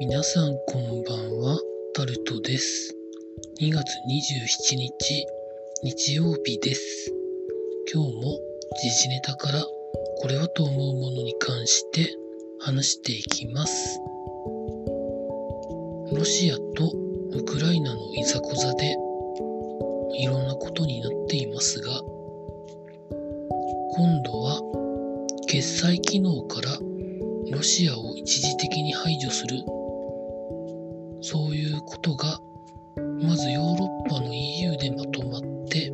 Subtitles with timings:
[0.00, 1.60] 皆さんこんばんは、
[1.92, 2.96] タルトです。
[3.60, 5.26] 2月27日、
[5.82, 7.12] 日曜日です。
[7.92, 8.38] 今日も
[8.80, 12.16] 時事ネタからこれはと思うものに関して
[12.60, 14.00] 話していきます。
[16.14, 16.90] ロシアと
[17.32, 18.96] ウクライナのいざこざで
[20.16, 22.00] いろんなことになっていますが、
[23.98, 24.62] 今度は
[25.46, 26.78] 決済機能から
[27.50, 29.62] ロシアを一時的に排除する
[31.90, 32.38] ことが
[33.20, 35.90] まずヨーロッパの EU でまとまって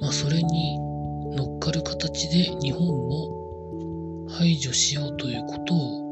[0.00, 0.76] まあそれに
[1.36, 6.02] 乗っかる形で日本も排除しようということを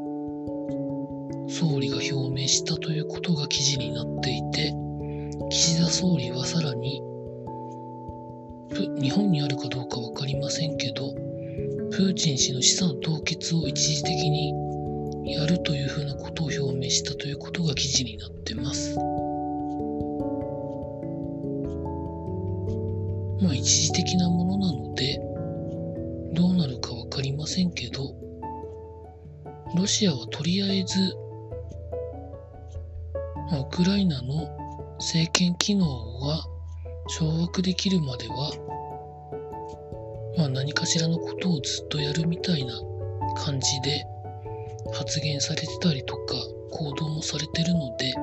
[1.49, 4.73] 総理が表明したということが記事になっていて
[5.49, 7.03] 岸田総理はさらに
[9.01, 11.13] 日本にあるかどうか分かりませんけど
[11.91, 14.70] プーチン氏の資産凍結を一時的に
[15.25, 18.95] やるというふうなことを表明したということが記事になってます。
[23.41, 25.19] まあ一時的なものなので
[26.33, 28.13] どうなるか分かりませんけど
[29.75, 31.15] ロシアはとりあえず、
[33.57, 34.49] ウクライナの
[34.99, 36.45] 政権機能は
[37.07, 38.51] 掌握できるまでは
[40.37, 42.73] まあ何かしらのことをずっとやるみたいな
[43.35, 44.05] 感じで
[44.93, 46.35] 発言されてたりとか
[46.71, 48.13] 行動もされてるので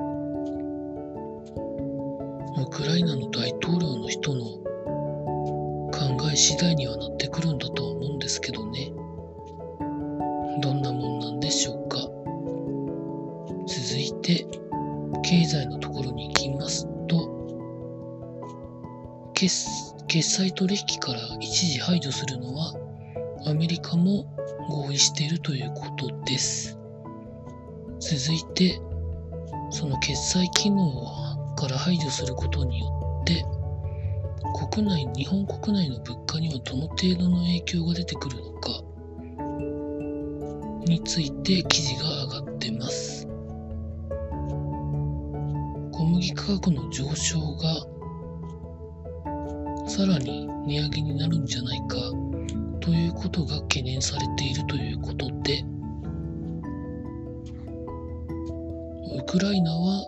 [2.61, 4.43] ウクライナの大統領の人の
[5.91, 8.91] 考え次第にはなってくるんだとは思うんですけどね。
[10.61, 11.99] どんなもんなんでしょうか。
[13.67, 14.45] 続いて
[15.23, 17.29] 経済のところに行きますと
[19.33, 19.67] 決
[20.07, 22.73] 決済取引から一時排除するのは
[23.45, 24.25] アメリカも
[24.69, 26.77] 合意しているということです。
[27.99, 28.79] 続いて、
[29.71, 33.45] その決済機能から排除することによって、
[34.71, 38.81] 国内、日本国内の物価にはどの程度の影響が出てくるのか
[40.85, 43.27] について記事が上がってます。
[45.91, 47.75] 小麦価格の上昇が
[49.87, 51.97] さらに値上げになるんじゃないか
[52.89, 55.63] ということが懸念されているということで
[59.15, 60.03] ウクライナは、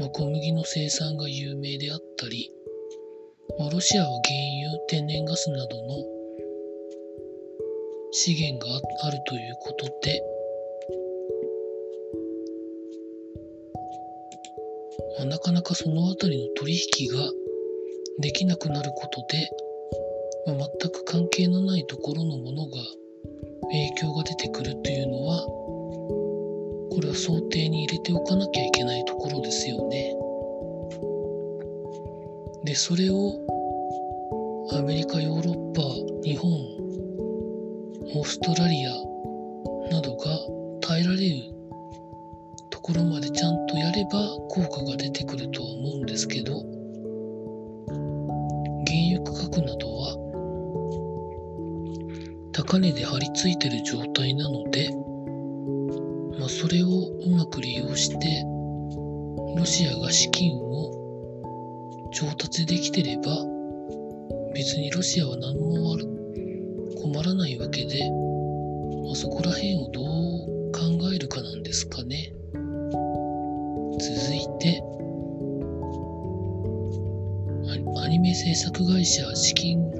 [0.00, 2.50] ま、小麦の生産が有名であったり、
[3.56, 4.18] ま、ロシアは原
[4.68, 5.94] 油天然ガスなどの
[8.10, 10.20] 資源があるということで
[15.20, 17.30] ま、なかなかそのあたりの取引が
[18.18, 19.48] できなくなることで、
[20.46, 22.76] まあ、全く関係のないところのものが
[23.62, 25.64] 影響が出てくるというのは
[26.90, 30.14] これは想定に入れておかなきゃいけないところですよね。
[32.64, 33.40] でそれを
[34.72, 35.82] アメリカヨーロッパ
[36.22, 36.50] 日本
[38.16, 38.90] オーストラリア
[39.90, 40.24] などが
[40.80, 41.54] 耐えられる
[42.70, 44.10] ところまでちゃんとやれば
[44.48, 46.62] 効果が出てくるとは思うんですけど
[52.54, 54.88] 高値で張り付いてる状態なので、
[56.38, 58.44] まあ、それをうまく利用して
[59.58, 63.22] ロシアが資金を調達できてれば
[64.54, 65.96] 別にロシアは何も
[67.02, 68.08] 困らないわけで、
[69.04, 72.32] まあ、そこら辺をどう考えるかなんですかね。
[73.98, 74.80] 続いて
[77.96, 79.93] アニメ制作会社資金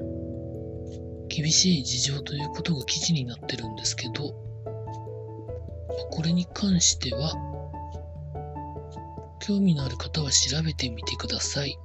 [1.44, 4.34] 厳しい事情ということが記事になってるんですけど
[6.10, 7.34] これに関しては
[9.40, 11.78] 興味のある方は調べてみてください。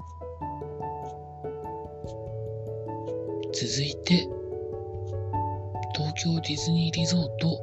[3.52, 4.30] 続いて
[5.94, 7.60] 東京ディズニーリゾートを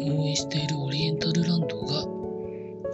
[0.00, 2.06] 運営しているオリエンタルランドが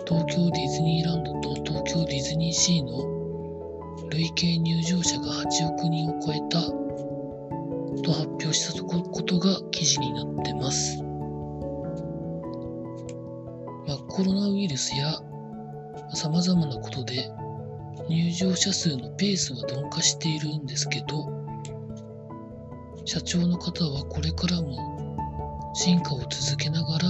[0.08, 3.19] 東京ディズニーランドと東京ディズニーシーの
[4.10, 6.60] 累計入場者が8億人を超えた
[8.02, 11.02] と発表したことが記事になってます。
[13.86, 15.12] まあ、コロナウイルスや
[16.14, 17.30] 様々なことで
[18.08, 21.30] 入場者数のペースは鈍化しているんですけど
[23.04, 27.08] 社長の方はこれからも進化を続けながら、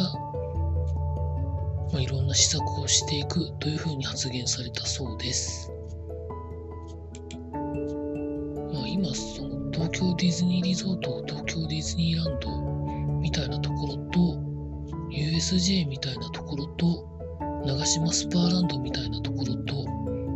[1.93, 5.73] まあ、いろんな施策をしていくというふうに発言されたそうです。
[9.03, 12.51] 今、その東京ディズニーリゾート、東京ディズニーランド
[13.19, 14.21] みたいなところと
[15.11, 17.09] USJ みたいなところと
[17.65, 19.87] 長島スパーランドみたいなところと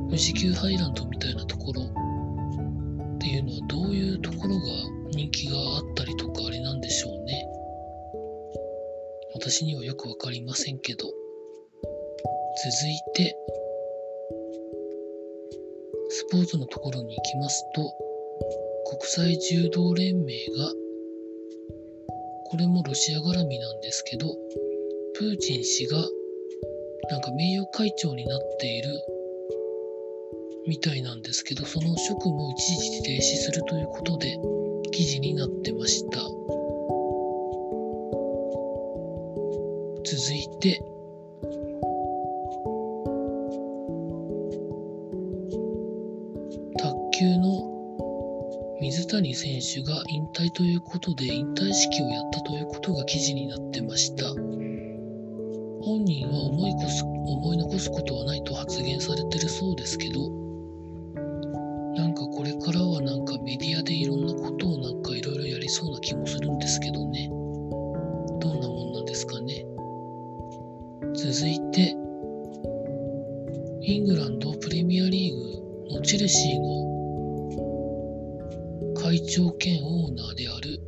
[0.08, 4.60] 富士急ハイランドみたいなところっていうのはどういうところが
[5.10, 7.46] 人気があったりとかあれなんでしょうね。
[9.34, 11.14] 私にはよくわかりませんけど続
[12.88, 13.36] いて
[16.08, 18.03] スポーツのところに行きますと
[18.94, 20.70] 国際柔道連盟が
[22.46, 24.26] これもロシア絡みなんですけど
[25.18, 25.98] プーチン氏が
[27.10, 28.88] なんか名誉会長になっている
[30.68, 34.38] みたいなんですけど、その職務を一時停止するということで
[34.92, 36.20] 記事になってました。
[40.04, 40.80] 続いて、
[49.14, 54.28] 谷選手が引退ということで引退式をやったということが記事になってました。
[54.28, 60.30] 本人は思いこす思い残すことはないと発言されてるそうですけど、
[61.94, 67.28] なんかこれからはなんかメディアでいろんなことをなんかいろいろやりそうな気もするんですけどね。
[68.40, 69.64] どんなもんなんですかね。
[71.14, 71.96] 続いて、
[73.82, 76.83] イングランドプレミアリーグのチェルシーの
[79.14, 80.80] 会長兼オーナーである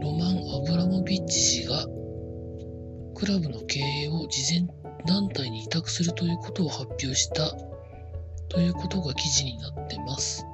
[0.00, 1.84] ロマン・アブラモビッチ氏が
[3.16, 4.68] クラブの経営を慈善
[5.04, 7.50] 団体に委託するということを発表した
[8.48, 10.46] ということが記事になってます。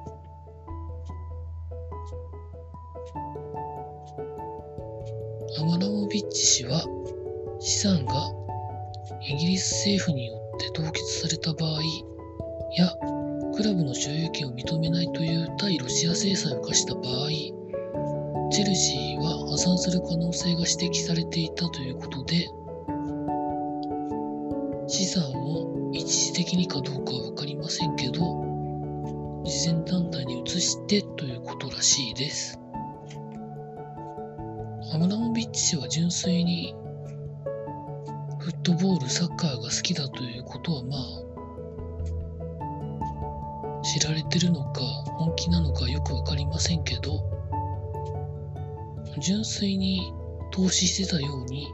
[5.59, 6.83] アマラモビッチ氏は
[7.59, 8.33] 資産が
[9.21, 11.81] イギリス政府によってって凍結された場合
[12.75, 12.91] や
[13.55, 17.29] クラブの所有権を認めないという対ロシア制裁を課した場合
[18.51, 22.49] チェルシーは破産する可能性が指摘されていたということで、
[24.87, 28.21] 資産を一時的にかどうかは分かりませんけど、
[29.45, 32.59] 慈善団体に移してということらしいです。
[34.91, 36.73] アムラモビッチ氏は純粋に
[38.49, 41.01] フットボール、サッカーが好きだということはまあ
[43.83, 44.81] 知られてるのか
[45.19, 47.23] 本気なのかよく分かりませんけど
[49.19, 50.11] 純粋に
[50.49, 51.71] 投資してたように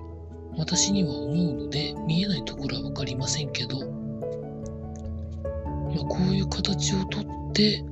[0.57, 3.87] 私には思うので見えないところは分かりませんけど、まあ、
[6.03, 7.23] こういう形をとっ
[7.53, 7.85] て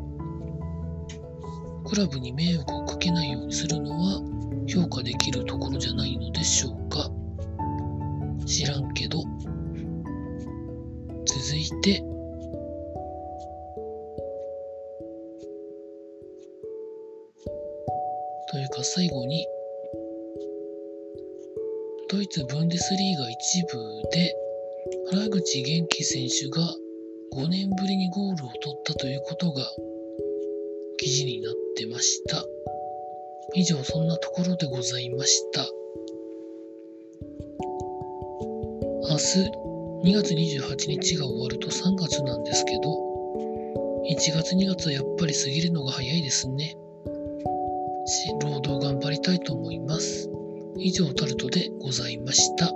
[1.86, 4.22] クラブに迷惑をかけないようにするのは
[4.68, 7.13] 評価できるところじゃないのでしょうか。
[8.46, 9.24] 知らんけど
[11.26, 12.04] 続いて
[18.54, 19.48] というか最後に、
[22.08, 23.70] ドイツブンデスリーガ一部
[24.12, 24.36] で
[25.10, 26.62] 原口元気選手が
[27.36, 29.66] 5年ぶりにゴールを取ったということが
[31.00, 32.46] 記事になってました。
[33.56, 35.66] 以上そんなところでございました。
[39.14, 39.26] 明日
[40.10, 42.98] 2月28日が終わると3月なんですけど、
[44.10, 46.76] 1月2月はやっぱり過ぎるのが早いですね。
[48.42, 50.32] 労働頑張りたいと思います。
[50.80, 52.72] 以上タルトでございました。